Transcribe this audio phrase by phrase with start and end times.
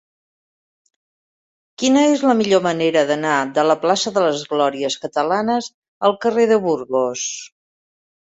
[1.81, 5.67] Quina és la millor manera d'anar de la plaça de les Glòries Catalanes
[6.09, 7.27] al carrer de Burgos?